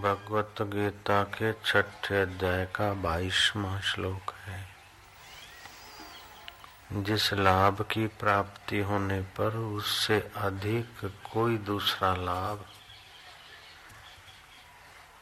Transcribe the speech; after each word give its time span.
भगवत 0.00 0.62
गीता 0.62 1.22
के 1.32 1.52
छठे 1.52 2.20
अध्याय 2.22 2.64
का 2.66 2.92
बाईसवा 2.94 3.80
श्लोक 3.80 4.32
है। 4.40 4.60
जिस 6.92 7.32
लाभ 7.32 7.80
की 7.90 8.06
प्राप्ति 8.20 8.78
होने 8.80 9.20
पर 9.36 9.56
उससे 9.56 10.18
अधिक 10.36 11.04
कोई 11.32 11.56
दूसरा 11.66 12.14
लाभ 12.14 12.64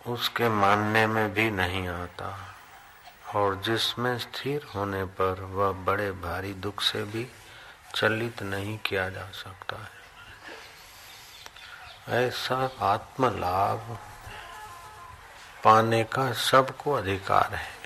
उसके 0.06 0.48
मानने 0.48 1.06
में 1.06 1.32
भी 1.34 1.50
नहीं 1.50 1.88
आता, 1.88 2.28
और 3.34 3.56
जिसमें 3.62 4.18
स्थिर 4.18 4.66
होने 4.74 5.04
पर 5.18 5.40
वह 5.44 5.72
बड़े 5.84 6.10
भारी 6.12 6.52
दुख 6.56 6.82
से 6.82 7.02
भी 7.04 7.24
चलित 7.94 8.42
नहीं 8.42 8.78
किया 8.78 9.08
जा 9.10 9.26
सकता 9.34 9.76
है। 9.76 9.96
ऐसा 12.18 12.56
आत्म 12.82 13.28
लाभ 13.38 13.98
पाने 15.64 16.02
का 16.04 16.32
सबको 16.32 16.92
अधिकार 16.92 17.54
है। 17.54 17.76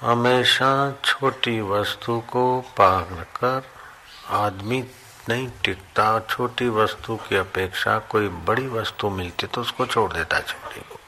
हमेशा 0.00 0.70
छोटी 1.04 1.60
वस्तु 1.60 2.18
को 2.28 2.44
पार 2.78 3.26
कर 3.36 3.62
आदमी 4.36 4.84
नहीं 5.28 5.48
टिकता, 5.64 6.18
छोटी 6.20 6.68
वस्तु 6.70 7.16
की 7.28 7.36
अपेक्षा 7.36 7.98
कोई 8.10 8.28
बड़ी 8.46 8.66
वस्तु 8.68 9.10
मिलती 9.10 9.46
तो 9.46 9.60
उसको 9.60 9.86
छोड़ 9.86 10.12
देता 10.12 10.40
छोटी 10.40 10.80
को। 10.80 10.98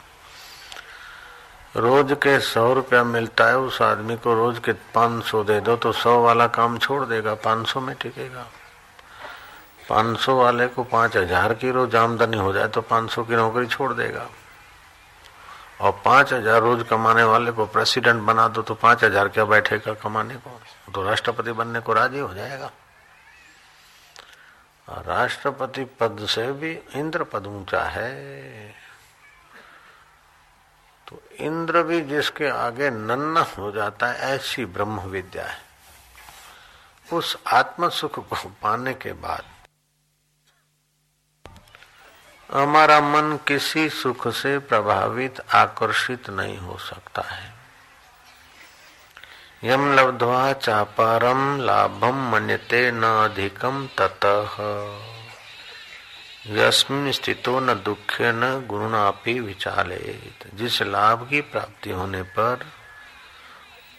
रोज 1.75 2.11
के 2.23 2.39
सौ 2.39 2.73
रुपया 2.73 3.03
मिलता 3.03 3.47
है, 3.47 3.57
उस 3.57 3.81
आदमी 3.81 4.15
को 4.17 4.33
रोज 4.33 4.59
के 4.59 4.73
पाँच 4.93 5.23
सौ 5.23 5.43
दे 5.43 5.59
दो 5.61 5.75
तो 5.75 5.91
सौ 5.93 6.21
वाला 6.23 6.47
काम 6.49 6.77
छोड़ 6.77 7.05
देगा, 7.05 7.33
पाँच 7.35 7.67
सौ 7.67 7.79
में 7.81 7.95
टिकेगा। 7.95 8.45
पाँच 9.89 10.19
सौ 10.19 10.35
वाले 10.35 10.67
को 10.67 10.83
पाँच 10.85 11.15
हज़ार 11.17 11.53
की 11.53 11.71
रोज 11.71 11.95
आमदनी 11.95 12.37
हो 12.37 12.53
जाए 12.53 12.67
तो 12.67 12.81
पाँच 12.83 13.11
सौ 13.11 13.23
की 13.23 13.35
नौकरी 13.35 13.67
छोड़ 13.67 13.93
देगा। 13.93 14.27
और 15.81 15.91
पाँच 16.05 16.33
हज़ार 16.33 16.61
रोज 16.61 16.83
कमाने 16.89 17.23
वाले 17.23 17.51
को 17.51 17.65
प्रेसिडेंट 17.67 18.21
बना 18.23 18.47
दो 18.47 18.61
तो 18.61 18.75
पाँच 18.75 19.03
हज़ार 19.03 19.27
क्या 19.29 19.45
बैठेगा 19.45 19.93
कमाने 19.93 20.35
को? 20.35 20.59
तो 20.93 21.03
राष्ट्रपति 21.03 21.51
बनने 21.51 21.79
को 21.79 21.93
राज़ी 21.93 22.19
हो 22.19 22.33
जाएगा। 22.33 22.71
राष्ट्रपति 24.87 25.83
पद 25.99 26.25
से 26.29 26.51
भी 26.53 26.71
इंद्र 26.95 27.23
पद 27.23 27.47
ऊँचा 27.47 27.83
है। 27.83 28.11
तो 31.07 31.21
इंद्र 31.39 31.83
भी 31.83 32.01
जिसके 32.03 32.49
आगे 32.49 32.89
नन्ना 32.89 33.41
हो 33.57 33.71
जाता 33.71 34.07
है, 34.07 34.35
ऐसी 34.35 34.65
ब्रह्म 34.67 34.99
विद्या 35.01 35.45
है। 35.45 35.57
उस 37.09 37.37
आत्म 37.47 37.89
सुख 37.91 38.19
को 38.19 38.49
पाने 38.61 38.93
के 38.95 39.13
बाद 39.15 39.43
हमारा 42.55 42.99
मन 43.01 43.39
किसी 43.47 43.89
सुख 43.89 44.27
से 44.27 44.59
प्रभावित, 44.59 45.41
आकर्षित 45.53 46.29
नहीं 46.29 46.57
हो 46.57 46.77
सकता 46.77 47.21
है। 47.21 47.53
यम 49.63 49.93
लब्ध्वा 49.93 50.53
चापारम 50.53 51.61
लाभम 51.61 52.31
मन्यते 52.31 52.91
न 52.91 53.03
अधिकम 53.03 53.87
ततः। 53.99 54.57
यस्मिन 56.47 57.11
स्थितो 57.11 57.59
न 57.59 57.73
दुखे 57.73 58.31
न 58.31 58.67
गुणापि 58.67 59.39
विचाले 59.39 60.19
जिस 60.53 60.81
लाभ 60.81 61.27
की 61.29 61.41
प्राप्ति 61.41 61.89
होने 61.89 62.21
पर 62.21 62.65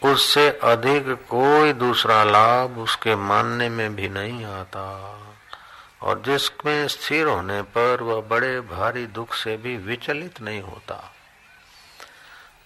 उससे 0.02 0.50
अधिक 0.50 1.26
कोई 1.30 1.72
दूसरा 1.72 2.24
लाभ 2.24 2.78
उसके 2.78 3.16
मानने 3.16 3.68
में 3.68 3.96
भी 3.96 4.08
नहीं 4.08 4.44
आता। 4.44 4.86
और 6.00 6.22
जिसमें 6.22 6.86
स्थिर 6.88 7.26
होने 7.26 7.60
पर 7.74 8.02
वह 8.02 8.20
बड़े 8.28 8.60
भारी 8.62 9.06
दुख 9.08 9.34
से 9.34 9.56
भी 9.56 9.76
विचलित 9.78 10.40
नहीं 10.40 10.60
होता। 10.62 10.94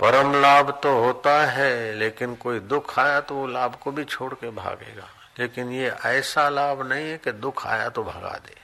परम 0.00 0.32
लाभ 0.34 0.70
तो 0.82 0.98
होता 0.98 1.40
है, 1.46 1.94
लेकिन 1.94 2.34
कोई 2.34 2.60
दुख 2.60 2.98
आया 2.98 3.20
तो 3.20 3.34
वो 3.34 3.46
लाभ 3.46 3.74
को 3.74 3.92
भी 3.92 4.04
छोड़ 4.06 4.32
के 4.34 4.50
भागेगा। 4.52 5.08
लेकिन 5.38 5.70
ये 5.72 5.88
ऐसा 6.06 6.48
लाभ 6.48 6.82
नहीं 6.82 7.08
है 7.08 7.16
कि 7.18 7.32
दुख 7.34 7.66
आया 7.66 7.88
तो 7.88 8.02
भगा 8.04 8.36
दे। 8.38 8.54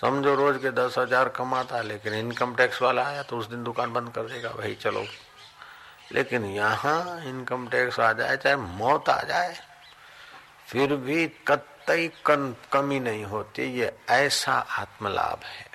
समझो 0.00 0.34
रोज 0.34 0.56
के 0.62 0.70
दस 0.72 0.94
हज़ार 0.98 1.28
कमाता, 1.28 1.80
लेकिन 1.82 2.14
इनकम 2.14 2.54
टैक्स 2.54 2.82
वाला 2.82 3.02
आया 3.02 3.22
तो 3.22 3.38
उस 3.38 3.48
दिन 3.48 3.64
दुकान 3.64 3.92
बंद 3.92 4.12
कर 4.12 4.22
देगा, 4.24 4.50
भाई 4.50 4.74
चलो। 4.74 5.04
लेकिन 6.12 6.44
यहाँ 6.46 7.22
इनकम 7.24 7.66
टैक्स 7.68 8.00
आ 8.00 8.12
जाए, 8.12 8.36
चाहे 8.36 8.56
मौत 8.56 9.08
आ 9.08 9.20
जाए, 9.22 9.54
फिर 10.68 10.94
भी 10.96 11.26
कत 11.48 11.66
कतई 11.84 12.12
कमी 12.72 13.00
नहीं 13.00 13.24
होती, 13.24 13.62
ये 13.62 13.98
ऐसा 14.08 14.52
आत्मलाभ 14.52 15.44
है। 15.44 15.66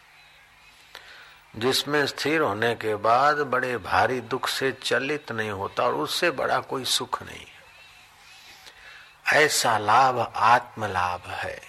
जिसमें 1.55 2.07
स्थिर 2.07 2.41
होने 2.41 2.75
के 2.75 2.95
बाद 2.95 3.37
बड़े 3.37 3.77
भारी 3.77 4.21
दुख 4.21 4.47
से 4.47 4.71
चलित 4.71 5.31
नहीं 5.31 5.49
होता 5.49 5.83
और 5.83 5.93
उससे 5.93 6.31
बड़ा 6.31 6.59
कोई 6.59 6.85
सुख 6.85 7.23
नहीं 7.23 7.45
ऐसा 9.33 9.77
लाभ 9.77 10.33
आत्मलाभ 10.35 11.21
है। 11.21 11.61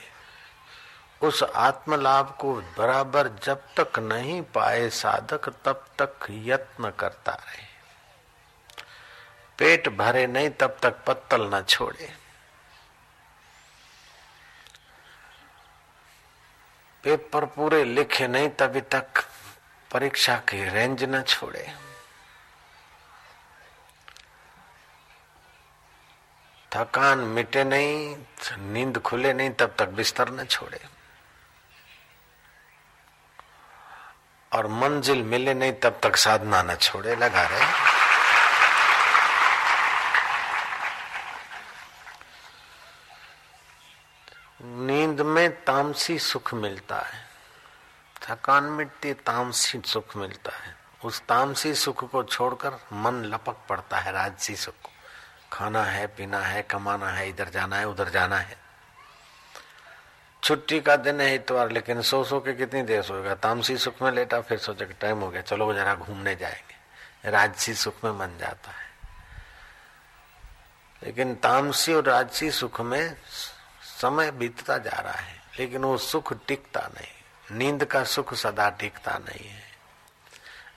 उस 1.22 1.42
आत्मलाभ 1.42 2.36
को 2.40 2.54
बराबर 2.54 3.28
जब 3.28 3.62
तक 3.80 3.98
नहीं 3.98 4.42
पाए 4.42 4.90
साधक, 4.90 5.48
तब 5.64 5.86
तक 6.00 6.26
यत्न 6.30 6.90
करता 6.90 7.32
रहे। 7.32 7.70
पेट 9.58 9.88
भरे 9.88 10.26
नहीं, 10.26 10.50
तब 10.50 10.76
तक 10.82 11.04
पत्तल 11.06 11.50
न 11.54 11.62
छोड़े। 11.62 12.19
पेपर 17.04 17.44
पूरे 17.44 17.84
लिखे 17.84 18.26
नहीं, 18.28 18.48
तभी 18.48 18.80
तक 18.80 19.04
परीक्षा 19.90 20.36
की 20.48 20.68
रेंज 20.68 21.04
न 21.04 21.22
छोड़े। 21.22 21.66
थकान 26.72 27.18
मिटे 27.18 27.64
नहीं, 27.64 28.16
नींद 28.72 28.98
खुले 28.98 29.32
नहीं, 29.32 29.50
तब 29.50 29.74
तक 29.78 29.88
बिस्तर 29.88 30.30
न 30.30 30.44
छोड़े। 30.44 30.80
और 34.52 34.66
मंजिल 34.66 35.22
मिले 35.22 35.54
नहीं, 35.54 35.72
तब 35.72 36.00
तक 36.02 36.16
साधना 36.16 36.62
न 36.62 36.74
छोड़े, 36.74 37.16
लगा 37.16 37.42
रहे 37.42 37.90
नींद 44.62 45.20
में 45.20 45.62
तामसी 45.90 46.18
सुख 46.18 46.54
मिलता 46.54 46.98
है। 46.98 47.26
थकान 48.22 48.64
मिटती, 48.64 49.14
तामसी 49.14 49.82
सुख 49.86 50.16
मिलता 50.16 50.56
है। 50.56 50.76
उस 51.04 51.20
तामसी 51.20 51.74
सुख 51.74 52.10
को 52.10 52.24
छोड़कर 52.24 52.72
मन 52.92 53.24
लपक 53.24 53.56
पड़ता 53.68 53.98
है 53.98 54.12
राजसी 54.12 54.56
सुख 54.56 54.74
खाना 55.52 55.82
है, 55.84 56.06
पीना 56.06 56.38
है, 56.38 56.62
कमाना 56.62 57.08
है, 57.08 57.28
इधर 57.28 57.48
जाना 57.48 57.76
है, 57.76 57.88
उधर 57.88 58.08
जाना 58.08 58.36
है। 58.36 58.56
छुट्टी 60.44 60.80
का 60.80 60.96
दिन 60.96 61.20
है 61.20 61.34
इतवार, 61.34 61.70
लेकिन 61.70 62.02
सो 62.02 62.24
सो 62.24 62.40
के 62.40 62.52
कितनी 62.52 62.82
देर 62.82 63.02
सोएगा? 63.02 63.34
तामसी 63.34 63.76
सुख 63.76 64.02
में 64.02 64.12
लेटा, 64.12 64.40
फिर 64.40 64.58
सोचे 64.58 64.84
टाइम 64.84 65.18
हो 65.18 65.30
गया, 65.30 65.42
चलो 65.42 65.74
जरा 65.74 65.94
घूमने 65.94 66.36
जाएँगे। 66.36 66.74
राजसी 67.30 67.74
सुख 67.74 67.94
में 68.04 68.12
मन 68.12 68.38
जाता 68.38 68.70
है। 68.70 68.90
लेकिन 71.02 71.34
तामसी 71.34 71.94
और 71.94 72.04
राजसी 72.04 72.50
सुख 72.50 72.80
में 72.80 73.16
समय 74.00 74.30
बीतता 74.30 74.78
जा 74.78 75.00
रहा 75.00 75.12
है। 75.12 75.39
लेकिन 75.58 75.82
वो 75.82 75.98
सुख 75.98 76.46
टिकता 76.46 76.80
नहीं। 76.80 77.08
नींद 77.58 77.84
का 77.84 78.04
सुख 78.04 78.34
सदा 78.34 78.70
टिकता 78.70 79.18
नहीं 79.18 79.48
है। 79.48 79.62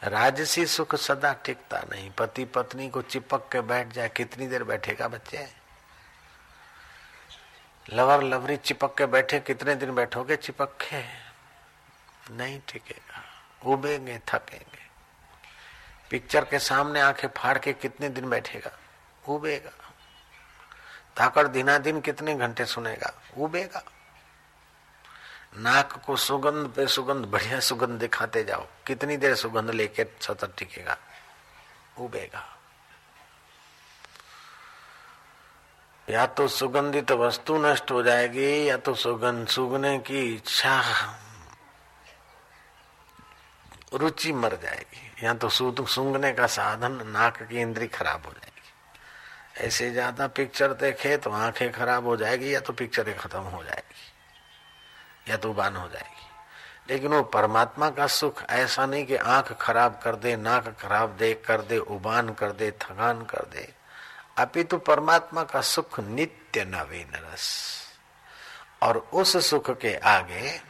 राजसी 0.04 0.66
सुख 0.66 0.96
सदा 0.96 1.34
टिकता 1.34 1.84
नहीं। 1.92 2.12
पति 2.12 2.46
पत्नी 2.46 2.90
को 2.90 3.02
चिपक 3.02 3.50
के 3.52 3.62
बैठ 3.62 3.88
जाए, 3.88 4.10
कितनी 4.10 4.48
देर 4.48 4.64
बैठेगा 4.64 5.08
बच्चे? 5.08 5.54
लवर, 7.94 8.24
लवरी 8.24 8.58
चिपक 8.58 8.98
के 8.98 9.06
बैठे, 9.06 9.40
कितने 9.40 9.76
दिन 9.76 9.96
बैठोगे? 9.96 10.36
चिपक। 10.36 10.78
के 10.82 11.24
नहीं 12.34 12.60
टिकेगा। 12.60 13.24
उबेंगे, 13.66 14.20
थकेंगे। 14.20 14.84
पिक्चर 16.10 16.46
के 16.46 16.60
सामने 16.60 17.02
आँखें 17.02 17.28
फाड़ 17.28 17.58
के 17.58 17.74
कितने 17.74 18.10
दिन 18.10 18.30
बैठेगा? 18.30 18.72
उबेगा। 19.30 19.94
धाकड़ 21.18 21.48
दिना 21.48 21.78
दिन 21.78 22.02
कितने 22.02 22.36
घंटे 22.36 22.66
सुनेगा? 22.66 23.22
उबेगा। 23.38 23.84
नाक 25.54 26.02
को 26.06 26.16
सुगंध 26.16 26.68
पे 26.68 26.86
सुगंध, 26.88 27.26
बढ़िया 27.26 27.60
सुगंध 27.60 28.00
दिखाते 28.00 28.44
जाओ। 28.44 28.66
कितनी 28.88 29.18
देर 29.18 29.36
सुगंध 29.36 29.70
लेके 29.72 30.06
सतत 30.22 30.54
टिकेगा? 30.58 30.98
उबेगा। 32.00 32.44
या 36.08 36.26
तो 36.28 36.48
सुगंधित 36.48 37.08
तो 37.08 37.18
वस्तु 37.18 37.58
नष्ट 37.58 37.92
हो 37.92 38.02
जाएगी, 38.04 38.70
या 38.70 38.78
तो 38.78 38.94
सुगंध 38.96 39.48
सुगने 39.48 39.98
की 40.00 40.24
इच्छा, 40.36 40.82
रुचि 43.94 44.32
मर 44.34 44.56
जाएगी। 44.64 45.26
या 45.26 45.34
तो 45.36 45.50
सूंघने 45.50 46.32
का 46.34 46.48
साधन 46.48 47.02
नाक 47.08 47.42
की 47.44 47.62
इंद्री 47.62 47.88
खराब 47.90 48.26
हो 48.26 48.32
जाएगी। 48.32 49.66
ऐसे 49.66 49.92
ज़्यादा 49.92 50.28
पिक्चर 50.30 50.74
देखे 50.74 51.16
तो 51.18 51.32
आँखें 51.32 51.72
खराब 51.72 52.06
हो 52.06 52.16
जाएगी, 52.18 52.54
या 52.56 52.60
तो 52.60 52.74
पिक्चरें 52.74 53.16
खत्म 53.18 53.40
हो 53.40 53.64
जाएगी। 53.64 54.12
या 55.28 55.38
तो 55.38 55.54
बान 55.54 55.76
हो 55.76 55.90
जाएगी। 55.90 56.24
लेकिन 56.90 57.12
वो 57.12 57.24
परमात्मा 57.24 57.90
का 57.90 58.08
सुख 58.08 58.44
ऐसा 58.50 58.86
नहीं 58.86 59.06
कि 59.06 59.16
आँख 59.16 59.54
खराब 59.54 60.00
कर 60.04 60.16
दे, 60.16 60.36
नाक 60.36 60.78
खराब 60.80 61.18
दे, 61.18 61.34
कर 61.34 61.62
दे, 61.62 61.78
उबान 61.78 62.34
कर 62.34 62.52
दे, 62.52 62.72
थकान 62.72 63.22
कर 63.22 63.46
दे। 63.46 63.74
अपितु 64.38 64.78
परमात्मा 64.78 65.44
का 65.44 65.62
सुख 65.62 66.00
नित्य 66.00 66.66
नवीन 66.66 67.12
रस 67.16 67.74
और 68.84 68.98
उस 68.98 69.50
सुख 69.50 69.80
के 69.80 69.96
आगे 69.96 70.62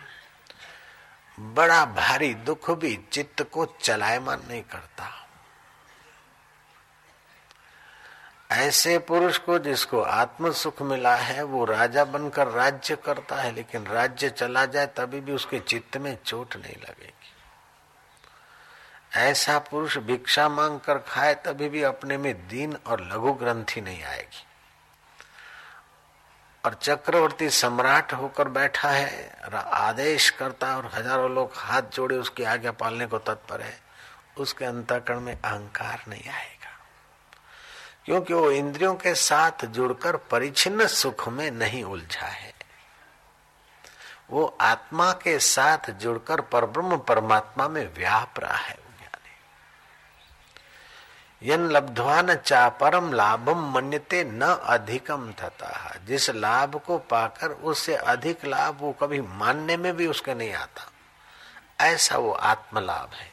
बड़ा 1.39 1.85
भारी 1.85 2.33
दुख 2.33 2.71
भी 2.71 2.99
चित्त 3.11 3.41
को 3.43 3.65
चलायमान 3.65 4.41
नहीं 4.49 4.63
करता। 4.63 5.22
ऐसे 8.53 8.97
पुरुष 8.99 9.37
को 9.37 9.57
जिसको 9.59 10.01
आत्म 10.01 10.51
सुख 10.51 10.81
मिला 10.81 11.15
है, 11.15 11.43
वो 11.43 11.65
राजा 11.65 12.03
बनकर 12.05 12.47
राज्य 12.47 12.95
करता 12.95 13.35
है, 13.35 13.51
लेकिन 13.51 13.85
राज्य 13.87 14.29
चला 14.29 14.65
जाए 14.65 14.87
तभी 14.97 15.19
भी 15.21 15.31
उसके 15.31 15.59
चित्त 15.59 15.97
में 15.97 16.17
चोट 16.25 16.55
नहीं 16.55 16.75
लगेगी। 16.75 17.11
ऐसा 19.19 19.57
पुरुष 19.61 19.97
भिक्षा 19.99 20.47
मांग 20.49 20.79
कर 20.79 20.97
खाए 20.99 21.33
तभी 21.35 21.69
भी 21.69 21.83
अपने 21.83 22.17
में 22.17 22.33
दीन 22.47 22.77
और 22.87 23.01
लघु 23.03 23.33
ग्रंथि 23.33 23.81
नहीं 23.81 24.03
आएगी। 24.03 24.45
और 26.63 26.73
चक्रवर्ती 26.73 27.49
सम्राट 27.49 28.13
होकर 28.13 28.47
बैठा 28.49 28.89
है 28.89 29.31
आदेश 29.53 30.29
करता 30.29 30.67
है, 30.67 30.75
और 30.75 30.91
हज़ारों 30.93 31.31
लोग 31.31 31.51
हाथ 31.55 31.81
जोड़े 31.93 32.17
उसकी 32.17 32.43
आज्ञा 32.45 32.71
पालने 32.73 33.05
को 33.05 33.17
तत्पर 33.19 33.61
है। 33.61 33.77
उसके 34.37 34.65
अंतकरण 34.65 35.19
में 35.19 35.33
अहंकार 35.33 36.03
नहीं 36.07 36.29
आएगा 36.29 36.52
क्योंकि 38.05 38.33
वो 38.33 38.51
इंद्रियों 38.51 38.95
के 38.95 39.15
साथ 39.15 39.65
जुड़कर 39.65 40.17
परिचिन्न 40.17 40.87
सुख 40.87 41.29
में 41.29 41.51
नहीं 41.51 41.83
उलझा 41.83 42.27
है। 42.27 42.53
वो 44.29 44.57
आत्मा 44.61 45.11
के 45.11 45.39
साथ 45.39 45.91
जुड़कर 45.91 46.41
परब्रह्म 46.41 46.97
परमात्मा 46.97 47.67
में 47.67 47.93
व्याप 47.95 48.39
रहा 48.39 48.57
है 48.57 48.83
यन 51.43 51.59
लब्धवा 51.59 52.21
न 52.21 52.35
चा 52.35 52.69
परम 52.69 53.13
लाभम 53.13 53.73
मन्यते 53.73 54.23
न 54.23 54.41
अधिकम 54.41 55.33
थता 55.33 55.99
जिस 56.05 56.29
लाभ 56.29 56.75
को 56.75 56.97
पाकर 56.97 57.51
उससे 57.51 57.95
अधिक 57.95 58.45
लाभ 58.45 58.77
वो 58.81 58.91
कभी 58.91 59.21
मानने 59.21 59.77
में 59.77 59.95
भी 59.95 60.07
उसके 60.07 60.33
नहीं 60.33 60.53
आता। 60.53 60.91
ऐसा 61.85 62.17
वो 62.17 62.31
आत्म 62.31 62.79
लाभ 62.79 63.13
है। 63.13 63.32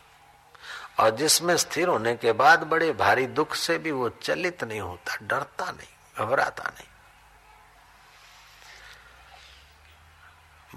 और 1.00 1.10
जिसमें 1.10 1.56
स्थिर 1.56 1.88
होने 1.88 2.16
के 2.16 2.32
बाद 2.32 2.62
बड़े 2.62 2.92
भारी 2.92 3.26
दुख 3.26 3.54
से 3.54 3.78
भी 3.78 3.90
वो 3.90 4.08
चलित 4.08 4.64
नहीं 4.64 4.80
होता, 4.80 5.16
डरता 5.22 5.70
नहीं, 5.70 6.26
घबराता 6.26 6.64
नहीं। 6.64 6.86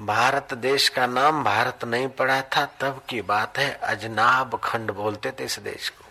भारत 0.05 0.53
देश 0.53 0.89
का 0.89 1.07
नाम 1.07 1.43
भारत 1.43 1.83
नहीं 1.83 2.07
पड़ा 2.07 2.41
था, 2.41 2.65
तब 2.65 3.03
की 3.09 3.21
बात 3.21 3.57
है, 3.57 3.73
अजनाब 3.73 4.61
खंड 4.63 4.91
बोलते 4.91 5.31
थे 5.31 5.43
इस 5.43 5.59
देश 5.59 5.89
को। 5.89 6.05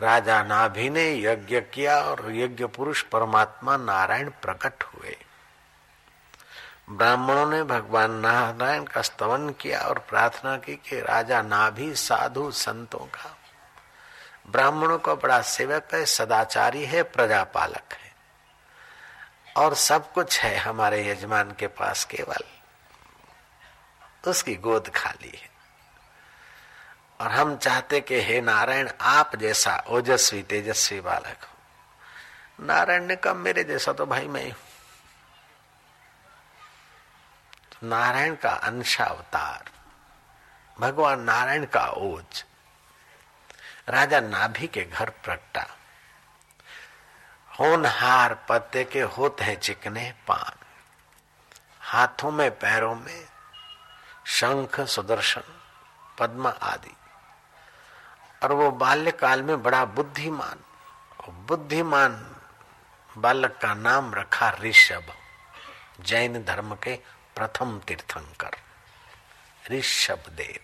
राजा 0.00 0.42
नाभि 0.42 0.90
ने 0.90 1.22
यज्ञ 1.22 1.60
किया 1.60 2.00
और 2.00 2.32
यज्ञ 2.34 2.66
पुरुष 2.66 3.02
परमात्मा 3.02 3.76
नारायण 3.76 4.30
प्रकट 4.30 4.84
हुए। 4.84 5.16
ब्राह्मणों 6.90 7.46
ने 7.46 7.62
भगवान 7.62 8.10
नारायण 8.10 8.84
का 8.84 9.02
स्तवन 9.02 9.50
किया 9.50 9.80
और 9.80 9.98
प्रार्थना 9.98 10.56
की 10.56 10.76
कि 10.76 11.00
राजा 11.00 11.42
नाभि 11.42 11.94
साधु 11.94 12.50
संतों 12.50 12.98
का। 12.98 13.36
ब्राह्मणों 14.50 14.98
का 14.98 15.14
बड़ा 15.14 15.42
सेवक 15.42 15.88
है, 15.94 16.06
सदाचारी 16.06 16.84
है, 16.84 17.02
प्रजापालक 17.02 17.92
है। 17.92 18.14
और 19.56 19.74
सब 19.74 20.12
कुछ 20.12 20.40
है 20.40 20.56
हमारे 20.56 21.08
यजमान 21.08 21.50
के 21.50 21.66
पास 21.66 22.04
केवल। 22.04 22.44
उसकी 24.30 24.54
गोद 24.54 24.88
खाली 24.88 25.28
है। 25.28 25.50
और 27.20 27.30
हम 27.30 27.56
चाहते 27.56 28.00
कि 28.00 28.20
हे 28.20 28.40
नारायण, 28.40 28.90
आप 29.00 29.36
जैसा 29.36 29.84
ओजस्वी, 29.88 30.42
तेजस्वी 30.42 31.00
बालक 31.00 31.44
हो। 31.44 31.58
नारायण 32.64 33.04
ने 33.04 33.16
कहा, 33.16 33.34
मेरे 33.34 33.64
जैसा 33.64 33.92
तो 33.92 34.06
भाई 34.06 34.28
मैं 34.28 34.52
तो 34.52 34.69
नारायण 37.82 38.34
का 38.34 38.50
अंशावतार, 38.50 39.70
भगवान 40.80 41.20
नारायण 41.20 41.64
का 41.66 41.84
ओज, 41.86 42.44
राजा 43.88 44.20
नाभि 44.20 44.66
के 44.66 44.84
घर 44.84 45.10
प्रगटा। 45.24 45.66
होनहार 47.60 48.34
पत्ते 48.48 48.84
के 48.84 49.00
होते 49.00 49.44
हैं 49.44 49.58
चिकने 49.60 50.12
पान, 50.28 50.64
हाथों 51.80 52.30
में, 52.30 52.50
पैरों 52.50 52.94
में 52.94 53.28
शंख, 54.26 54.80
सुदर्शन, 54.80 55.42
पद्म 56.18 56.52
आदि। 56.62 56.96
और 58.42 58.52
वो 58.52 58.70
बाल्यकाल 58.70 59.42
में 59.42 59.62
बड़ा 59.62 59.84
बुद्धिमान 59.84 60.64
बुद्धिमान 61.48 62.12
बालक 63.18 63.58
का 63.62 63.74
नाम 63.74 64.14
रखा 64.14 64.50
ऋषभ, 64.50 65.12
जैन 66.00 66.44
धर्म 66.44 66.74
के 66.74 66.98
प्रथम 67.40 67.78
तीर्थंकर 67.78 68.56
ऋषभ 69.70 70.28
देव 70.36 70.58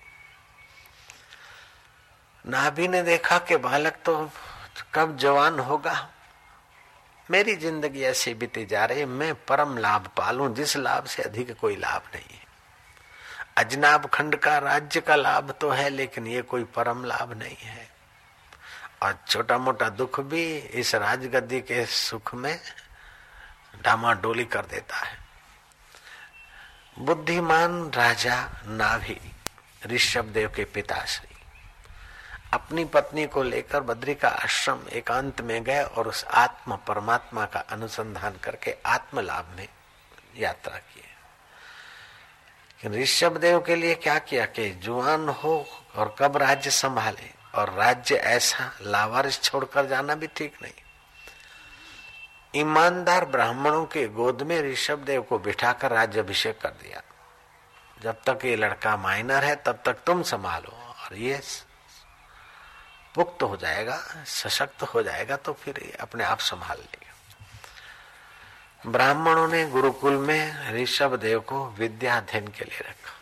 नाभि 2.45 2.89
ने 2.89 3.03
देखा 3.03 3.39
कि 3.39 3.57
बालक 3.57 3.97
तो 4.05 4.15
कब 4.95 5.17
जवान 5.17 5.59
होगा। 5.59 5.97
मेरी 7.29 7.55
ज़िंदगी 7.57 8.03
ऐसी 8.03 8.35
बीती 8.35 8.65
जा 8.67 8.85
रही, 8.85 9.05
मैं 9.05 9.35
परम 9.45 9.77
लाभ 9.79 10.11
पालू 10.17 10.49
जिस 10.55 10.77
लाभ 10.77 11.07
से 11.07 11.23
अधिक 11.23 11.57
कोई 11.59 11.77
लाभ 11.77 12.03
नहीं 12.15 12.37
है। 12.37 12.45
अजनाब 13.57 14.07
खंड 14.07 14.37
का 14.37 14.59
राज्य 14.59 15.01
का 15.01 15.17
लाभ 15.17 15.51
तो 15.51 15.71
है, 15.71 15.91
लेकिन 15.91 16.27
ये 16.27 16.43
कोई 16.43 16.65
परम 16.77 17.05
लाभ 17.05 17.33
नहीं 17.33 17.57
है। 17.57 17.89
और 19.03 19.19
छोटा 19.29 19.59
मोटा 19.59 19.89
दुख 19.89 20.21
भी 20.21 20.57
इस 20.57 20.95
राजगद्दी 20.95 21.61
के 21.61 21.87
सुख 21.87 22.35
में 22.35 22.59
डामाडोली 23.83 24.45
कर 24.45 24.67
देता 24.67 24.97
है। 24.97 25.26
बुद्धिमान 26.99 27.91
राजा 27.91 28.63
नाभि 28.67 29.21
ऋषभ 29.87 30.25
देव 30.25 30.53
के 30.57 30.65
पिताश्री। 30.65 31.37
अपनी 32.53 32.85
पत्नी 32.85 33.27
को 33.27 33.43
लेकर 33.43 33.81
बद्री 33.81 34.15
का 34.15 34.29
आश्रम 34.29 34.81
एकांत 34.93 35.41
में 35.41 35.65
गए 35.65 35.83
और 35.83 36.09
उस 36.09 36.25
आत्म 36.25 36.77
परमात्मा 36.77 37.47
का 37.47 37.61
अनुसंधान 37.61 38.35
करके 38.43 38.77
आत्म 38.87 39.21
लाभ 39.21 39.47
में 39.57 39.69
यात्रा 40.37 40.79
की। 40.79 41.03
ऋषभ 43.03 43.37
देव 43.37 43.61
के 43.61 43.77
लिए 43.77 43.95
क्या 43.95 44.19
किया 44.19 44.47
कि 44.47 44.71
जुआन 44.71 45.29
हो 45.29 45.67
और 45.97 46.17
कब 46.19 46.37
राज्य 46.37 46.71
संभाले 46.71 47.31
और 47.55 47.73
राज्य 47.73 48.15
ऐसा 48.15 48.73
लावारिस 48.83 49.43
छोड़कर 49.43 49.87
जाना 49.87 50.15
भी 50.15 50.27
ठीक 50.27 50.55
नहीं। 50.63 50.73
ईमानदार 52.57 53.25
ब्राह्मणों 53.25 53.87
के 53.87 54.09
गोद 54.09 54.43
में 54.43 54.63
ऋषभ 54.63 54.99
देव 54.99 55.23
को 55.23 55.39
बिठाकर 55.39 55.93
राज्य 55.93 56.21
अभिषेक 56.21 56.61
कर 56.61 56.71
दिया। 56.83 57.03
जब 58.03 58.23
तक 58.27 58.39
ये 58.45 58.57
लड़का 58.57 58.97
माइनर 58.97 59.45
है, 59.45 59.57
तब 59.57 59.83
तक 59.85 59.97
तुम 60.07 60.23
संभालो 60.23 60.71
और 60.71 61.17
ये 61.17 61.43
पुख्त 63.15 63.43
हो 63.43 63.57
जाएगा, 63.57 64.25
सशक्त 64.27 64.85
हो 64.85 65.03
जाएगा 65.03 65.37
तो 65.37 65.53
फिर 65.53 65.97
अपने 66.01 66.25
आप 66.25 66.39
संभाल 66.39 66.79
लेगा। 66.79 67.01
ब्राह्मणों 68.87 69.49
ने 69.49 69.67
गुरुकुल 69.67 70.19
में 70.19 70.73
ऋषभ 70.73 71.17
देव 71.17 71.41
को 71.41 71.69
विद्या 71.69 72.17
अध्ययन 72.17 72.49
के 72.49 72.65
लिए 72.65 72.81
रखा। 72.81 73.13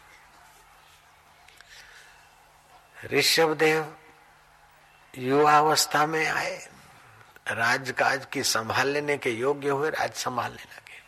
ऋषभ 3.13 3.55
देव 3.55 3.97
युवावस्था 5.15 6.07
में 6.07 6.27
आए 6.27 6.69
राजकाज 7.49 8.27
की 8.33 8.43
संभाल 8.43 8.89
लेने 8.89 9.19
के 9.19 9.31
योग्य 9.31 9.69
हुए 9.69 9.91
राज 9.91 10.13
संभालने 10.13 10.63
लगे। 10.63 11.03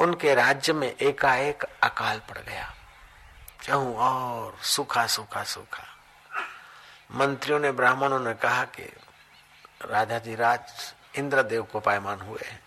उनके 0.00 0.34
राज्य 0.34 0.72
में 0.72 0.96
एकाएक 0.96 1.64
अकाल 1.82 2.18
पड़ 2.18 2.38
गया। 2.38 2.74
चाहू 3.62 3.96
और 3.96 4.58
सूखा 4.62 5.06
सूखा 5.06 5.44
सूखा। 5.44 5.84
मंत्रियों 7.12 7.58
ने, 7.58 7.72
ब्राह्मणों 7.72 8.20
ने 8.20 8.34
कहा 8.34 8.64
कि 8.64 8.82
राजा 9.82 10.18
जी, 10.18 10.34
राज 10.34 10.94
इंद्रदेव 11.16 11.62
को 11.62 11.80
पायमान 11.80 12.20
हुए 12.20 12.46
हैं। 12.46 12.62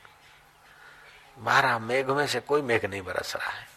बारह 1.40 1.80
मेघ 1.80 2.10
में 2.10 2.28
से 2.28 2.40
कोई 2.40 2.62
मेघ 2.62 2.86
नहीं 2.86 3.02
बरस 3.02 3.36
रहा 3.36 3.52
है। 3.52 3.69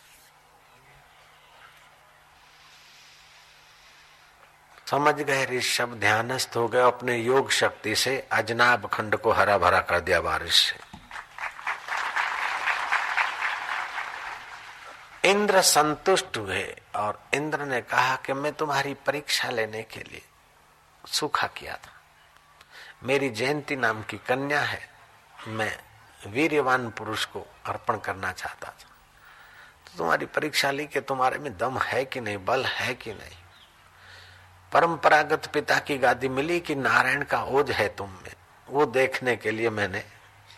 समझ 4.92 5.14
गए 5.14 5.44
ऋषभ 5.46 5.94
ध्यानस्थ 5.94 6.56
हो 6.56 6.68
गए, 6.68 6.80
अपने 6.80 7.16
योग 7.16 7.50
शक्ति 7.50 7.94
से 7.94 8.28
अजनाब 8.32 8.86
खंड 8.86 9.16
को 9.16 9.32
हरा 9.32 9.58
भरा 9.58 9.80
कर 9.80 10.00
दिया 10.00 10.20
बारिश 10.20 10.54
से। 10.54 10.76
इंद्र 15.30 15.62
संतुष्ट 15.62 16.36
हुए 16.36 16.76
और 16.96 17.22
इंद्र 17.34 17.64
ने 17.64 17.80
कहा 17.80 18.16
कि 18.16 18.32
मैं 18.32 18.52
तुम्हारी 18.52 18.94
परीक्षा 18.94 19.50
लेने 19.50 19.82
के 19.82 20.00
लिए 20.00 20.22
सूखा 21.06 21.46
किया 21.46 21.76
था। 21.76 21.92
मेरी 23.02 23.30
जयंती 23.30 23.76
नाम 23.76 24.02
की 24.02 24.16
कन्या 24.18 24.60
है, 24.60 24.88
मैं 25.48 25.78
वीरवान 26.26 26.90
पुरुष 26.90 27.24
को 27.24 27.46
अर्पण 27.66 27.96
करना 27.96 28.32
चाहता 28.32 28.68
था। 28.68 28.90
तो 29.86 29.98
तुम्हारी 29.98 30.26
परीक्षा 30.26 30.70
ली 30.70 30.86
कि 30.86 31.00
तुम्हारे 31.00 31.38
में 31.38 31.58
दम 31.58 31.78
है 31.78 32.04
कि 32.04 32.20
नहीं, 32.20 32.44
बल 32.44 32.64
है 32.64 32.94
कि 32.94 33.10
नहीं? 33.10 33.41
परंपरागत 34.72 35.46
पिता 35.46 35.78
की 35.78 35.98
गादी 35.98 36.28
मिली 36.28 36.60
कि 36.60 36.74
नारायण 36.74 37.22
का 37.22 37.42
ओझ 37.42 37.70
है 37.70 37.88
तुम 37.88 38.10
में। 38.10 38.34
वो 38.68 38.86
देखने 38.86 39.36
के 39.36 39.50
लिए 39.50 39.70
मैंने 39.70 40.04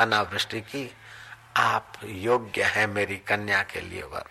अनावृष्टि 0.00 0.60
की, 0.60 0.90
आप 1.56 1.92
योग्य 2.04 2.62
है 2.62 2.86
मेरी 2.86 3.16
कन्या 3.16 3.62
के 3.62 3.80
लिए 3.80 4.02
वर। 4.02 4.24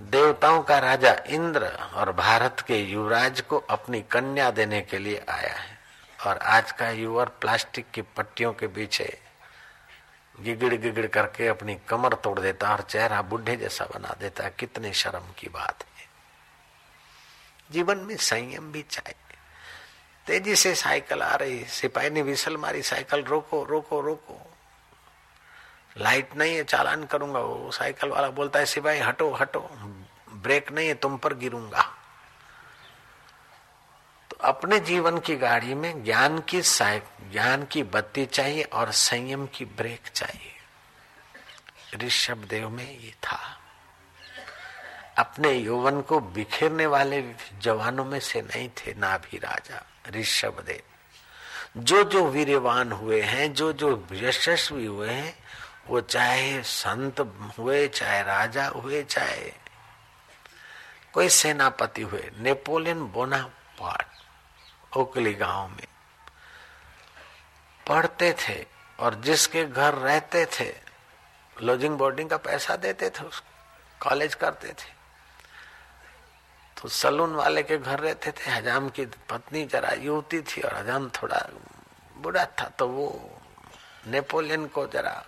देवताओं 0.00 0.62
का 0.62 0.78
राजा 0.78 1.16
इंद्र 1.26 1.66
और 1.94 2.12
भारत 2.12 2.64
के 2.66 2.76
युवराज 2.76 3.40
को 3.40 3.58
अपनी 3.58 4.00
कन्या 4.00 4.50
देने 4.50 4.80
के 4.80 4.98
लिए 4.98 5.24
आया 5.28 5.54
है। 5.54 5.78
और 6.26 6.38
आज 6.38 6.72
का 6.72 6.90
युवर 6.90 7.24
प्लास्टिक 7.24 7.90
की 7.90 8.02
पट्टियों 8.02 8.52
के 8.52 8.66
पीछे 8.66 9.18
गिगड़ 10.40 10.74
गिगड़ 10.74 11.06
करके 11.06 11.48
अपनी 11.48 11.78
कमर 11.88 12.14
तोड़ 12.14 12.40
देता 12.40 12.72
और 12.72 12.80
चेहरा 12.80 13.22
बुढ़े 13.22 13.56
जैसा 13.56 13.84
बना 13.84 14.16
देता, 14.20 14.48
कितने 14.48 14.92
शर्म 14.92 15.32
की 15.38 15.48
बात। 15.48 15.82
है 15.82 15.93
जीवन 17.70 17.98
में 17.98 18.16
संयम 18.16 18.72
भी 18.72 18.82
चाहिए। 18.82 19.36
तेज़ी 20.26 20.56
से 20.56 20.74
साइकिल 20.74 21.22
आ 21.22 21.34
रही 21.34 21.64
सिपाही 21.64 22.10
ने 22.10 22.22
विसल 22.22 22.56
मारी, 22.56 22.82
साइकिल 22.82 23.24
रोको 23.24 23.64
रोको 23.64 24.00
रोको। 24.00 24.50
लाइट 25.96 26.36
नहीं 26.36 26.56
है, 26.56 26.64
चालान 26.64 27.04
करूँगा, 27.04 27.38
वो 27.38 27.70
साइकिल 27.70 28.08
वाला 28.10 28.28
बोलता 28.28 28.58
है, 28.58 28.66
सिपाही, 28.66 29.00
हटो 29.00 29.32
हटो, 29.32 29.60
ब्रेक 30.30 30.72
नहीं 30.72 30.88
है, 30.88 30.94
तुम 30.94 31.16
पर 31.16 31.34
गिरूँगा। 31.34 31.82
तो 34.30 34.36
अपने 34.36 34.80
जीवन 34.80 35.18
की 35.18 35.36
गाड़ी 35.36 35.74
में 35.74 36.04
ज्ञान 36.04 36.38
की 36.38 36.62
ज्ञान 36.62 37.64
की 37.64 37.82
बत्ती 37.82 38.26
चाहिए 38.26 38.62
और 38.62 38.90
संयम 38.90 39.46
की 39.46 39.64
ब्रेक 39.64 40.08
चाहिए। 40.08 40.50
ऋषभ 41.96 42.36
देव 42.36 42.68
में 42.68 42.98
ये 42.98 43.14
था। 43.22 43.60
अपने 45.18 45.52
यौवन 45.52 46.00
को 46.00 46.20
बिखेरने 46.20 46.86
वाले 46.86 47.34
जवानों 47.58 48.04
में 48.04 48.20
से 48.20 48.42
नहीं 48.42 48.68
थे 48.68 48.94
ना 48.94 49.18
भी 49.18 49.38
राजा 49.38 49.86
ऋषभ 50.10 50.62
देव 50.66 50.80
जो 51.76 52.04
जो 52.04 52.26
वीरवान 52.26 52.92
हुए 52.92 53.22
हैं 53.22 53.52
जो 53.52 53.72
जो 53.72 54.06
यशस्वी 54.12 54.86
हुए 54.86 55.10
हैं, 55.10 55.38
वो 55.88 56.00
चाहे 56.00 56.62
संत 56.62 57.20
हुए, 57.58 57.88
चाहे 57.88 58.22
राजा 58.22 58.66
हुए, 58.66 59.02
चाहे 59.02 59.52
कोई 61.12 61.28
सेनापति 61.28 62.02
हुए, 62.02 62.30
नेपोलियन 62.38 63.00
बोनापार्ट, 63.00 64.06
ओकली 64.96 65.34
गाँव 65.34 65.68
में 65.68 65.86
पढ़ते 67.88 68.32
थे 68.32 68.66
और 69.00 69.14
जिसके 69.14 69.64
घर 69.64 69.94
रहते 69.94 70.46
थे, 70.46 70.74
लॉजिंग 71.62 71.98
बोर्डिंग 71.98 72.30
का 72.30 72.36
पैसा 72.36 72.76
देते 72.76 73.10
थे 73.10 73.24
उसको 73.24 74.08
कॉलेज 74.08 74.34
करते 74.34 74.68
थे। 74.68 74.93
तो 76.84 76.88
सलून 76.88 77.32
वाले 77.34 77.62
के 77.62 77.78
घर 77.78 77.98
रहते 77.98 78.30
थे, 78.30 78.50
हजाम 78.50 78.88
की 78.88 79.04
पत्नी 79.24 79.64
जरा 79.64 79.92
युवती 80.04 80.40
थी 80.40 80.60
और 80.60 80.74
हजाम 80.74 81.08
थोड़ा 81.08 81.38
बुढ़ा 82.20 82.44
था 82.44 82.68
तो 82.68 82.88
वो 82.88 83.40
नेपोलियन 84.06 84.66
को 84.66 84.86
जरा 84.86 85.24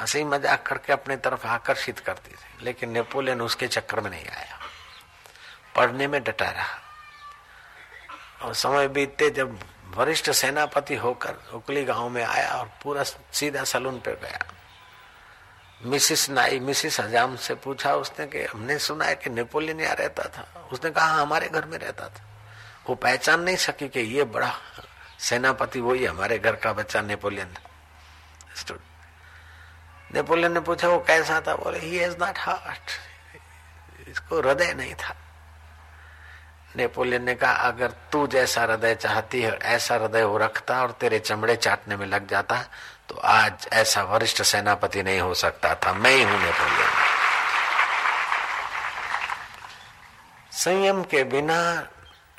हँसी 0.00 0.24
मज़ाक 0.24 0.66
करके 0.66 0.92
अपने 0.92 1.16
तरफ़ 1.16 1.46
आकर्षित 1.46 1.98
करती 1.98 2.32
थी। 2.32 2.64
लेकिन 2.64 2.90
नेपोलियन 2.90 3.40
उसके 3.40 3.68
चक्कर 3.68 4.00
में 4.00 4.10
नहीं 4.10 4.24
आया। 4.24 4.58
पढ़ने 5.76 6.06
में 6.06 6.22
डटा 6.24 6.50
रहा। 6.50 6.80
और 8.42 8.54
समय 8.54 8.88
बीतते 8.88 9.30
जब 9.30 9.58
वरिष्ठ 9.96 10.30
सेनापति 10.30 10.96
होकर 10.96 11.36
उकली 11.54 11.84
गाँव 11.84 12.08
में 12.08 12.24
आया 12.24 12.52
और 12.52 12.70
पूरा 12.82 13.02
सीधा 13.04 13.64
सलून 13.64 14.00
पे 14.00 14.16
गया। 14.16 14.53
मिसिस 15.82 16.30
नाई 16.30 16.60
मिसिस 16.60 17.00
हजाम 17.00 17.36
से 17.36 17.54
पूछा 17.54 17.94
उसने 17.94 18.26
कि 18.26 18.44
हमने 18.44 18.78
सुना 18.78 19.04
है 19.04 19.14
कि 19.14 19.30
नेपोलियन 19.30 19.80
यहाँ 19.80 19.94
रहता 19.94 20.22
था। 20.22 20.68
उसने 20.72 20.90
कहा 20.90 21.06
हाँ, 21.06 21.22
हमारे 21.22 21.48
घर 21.48 21.64
में 21.64 21.78
रहता 21.78 22.08
था। 22.08 22.22
वो 22.88 22.94
पहचान 22.94 23.40
नहीं 23.40 23.56
सकी 23.56 23.88
कि 23.88 24.00
ये 24.00 24.24
बड़ा 24.24 24.54
सेनापति 25.18 25.80
वही 25.80 26.04
हमारे 26.04 26.38
घर 26.38 26.56
का 26.56 26.72
बच्चा 26.72 27.00
नेपोलियन 27.00 27.54
था। 27.54 28.74
नेपोलियन 30.14 30.52
ने 30.52 30.60
पूछा 30.60 30.88
वो 30.88 30.98
कैसा 30.98 31.40
था? 31.40 31.56
बोले 31.56 31.78
ही 31.78 32.04
इज़ 32.04 32.16
नॉट 32.20 32.38
हार्ट 32.38 34.08
इसको 34.08 34.40
हृदय 34.40 34.74
नहीं 34.74 34.94
था। 34.94 35.16
नेपोलियन 36.76 37.24
ने 37.24 37.34
कहा 37.34 37.52
अगर 37.52 37.90
तू 38.12 38.26
जैसा 38.26 38.62
हृदय 38.62 38.94
चाहती 38.94 39.42
है 39.42 39.52
ऐसा 39.52 39.94
हृदय 39.94 40.24
वो 40.24 40.38
रखता 40.38 40.82
और 40.82 40.90
तेरे 40.90 41.18
चमड़े 41.18 41.56
चाटने 41.56 41.96
में 41.96 42.06
लग 42.06 42.28
जाता 42.28 42.64
तो 43.08 43.14
आज 43.14 43.68
ऐसा 43.72 44.02
वरिष्ठ 44.02 44.42
सेनापति 44.42 45.02
नहीं 45.02 45.20
हो 45.20 45.34
सकता 45.34 45.74
था। 45.74 45.92
मैं 45.92 46.10
ही 46.10 46.22
हूँ 46.22 46.38
नेपोलियन 46.40 46.92
संयम 50.52 51.02
के 51.04 51.24
बिना 51.24 51.88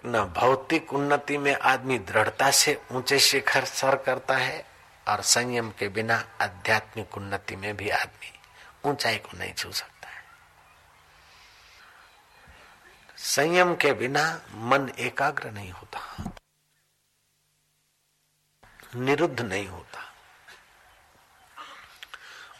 न 0.06 0.24
भौतिक 0.36 0.94
उन्नति 0.94 1.38
में 1.38 1.56
आदमी 1.56 1.98
दृढ़ता 2.00 2.50
से 2.52 2.82
ऊँचे 2.92 3.20
शिखर 3.20 3.66
सर 3.66 3.96
करता 3.96 4.36
है 4.38 4.66
और 5.08 5.22
संयम 5.22 5.70
के 5.70 5.88
बिना 5.88 6.24
आध्यात्मिक 6.42 7.18
उन्नति 7.18 7.56
में 7.56 7.76
भी 7.78 7.90
आदमी 7.90 8.32
ऊंचाई 8.90 9.18
को 9.18 9.38
नहीं 9.38 9.54
छू 9.54 9.72
सकता 9.72 10.10
है। 10.10 10.24
संयम 13.18 13.76
के 13.76 13.94
बिना 13.94 14.24
मन 14.54 14.90
एकाग्र 15.00 15.52
नहीं 15.52 15.72
होता। 15.72 16.00
निरुद्ध 18.96 19.42
नहीं 19.42 19.68
होता। 19.68 20.12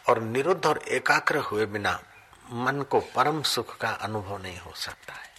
और 0.08 0.20
निरुद्ध 0.20 0.66
और 0.66 0.78
एकाग्र 0.78 1.36
हुए 1.36 1.66
बिना 1.66 2.02
मन 2.50 2.82
को 2.82 3.00
परम 3.00 3.42
सुख 3.42 3.76
का 3.76 3.90
अनुभव 3.90 4.38
नहीं 4.38 4.58
हो 4.58 4.72
सकता 4.74 5.12
है। 5.12 5.36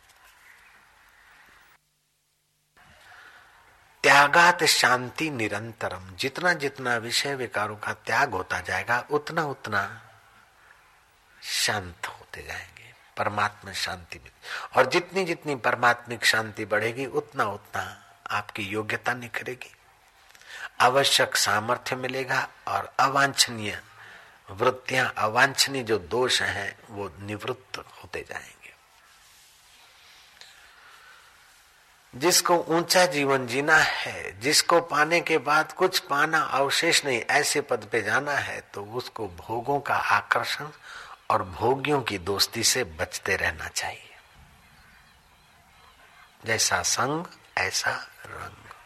त्यागात 4.03 4.63
शांति 4.63 5.29
निरंतरम। 5.29 6.15
जितना 6.15 6.53
जितना 6.53 6.95
विषय 6.95 7.35
विकारों 7.35 7.75
का 7.75 7.93
त्याग 7.93 8.31
होता 8.31 8.59
जाएगा, 8.59 9.05
उतना 9.11 9.43
उतना 9.43 10.01
शांत 11.43 12.07
होते 12.07 12.43
जाएँगे। 12.43 12.93
परमात्मा 13.17 13.71
शांति 13.71 14.19
में 14.19 14.31
और 14.77 14.85
जितनी 14.85 15.25
जितनी 15.25 15.55
परमात्मिक 15.55 16.25
शांति 16.25 16.65
बढ़ेगी, 16.65 17.05
उतना 17.05 17.43
उतना 17.43 18.03
आपकी 18.31 18.63
योग्यता 18.63 19.13
निखरेगी। 19.13 19.75
आवश्यक 20.79 21.35
सामर्थ्य 21.35 21.95
मिलेगा 21.95 22.47
और 22.67 22.93
अवांछनीय 22.99 23.81
वृत्तियाँ 24.49 25.13
अवांछनीय 25.17 25.83
जो 25.83 25.97
दोष 25.97 26.41
हैं, 26.41 26.79
वो 26.89 27.11
निवृत्त 27.19 27.77
होते 27.77 28.25
जाएँगे। 28.29 28.57
जिसको 32.15 32.53
ऊँचा 32.55 33.05
जीवन 33.05 33.47
जीना 33.47 33.75
है, 33.75 34.39
जिसको 34.39 34.81
पाने 34.81 35.21
के 35.21 35.37
बाद 35.37 35.71
कुछ 35.71 35.99
पाना 35.99 36.39
अवशेष 36.39 37.05
नहीं, 37.05 37.19
ऐसे 37.19 37.61
पद 37.61 37.89
पे 37.91 38.01
जाना 38.01 38.31
है 38.31 38.61
तो 38.73 38.85
उसको 38.85 39.27
भोगों 39.27 39.79
का 39.79 39.95
आकर्षण 39.95 40.67
और 41.29 41.43
भोगियों 41.43 42.01
की 42.01 42.17
दोस्ती 42.17 42.63
से 42.63 42.83
बचते 42.83 43.35
रहना 43.35 43.67
चाहिए। 43.67 44.03
जैसा 46.45 46.81
संग, 46.81 47.25
ऐसा 47.57 47.91
रंग। 48.25 48.66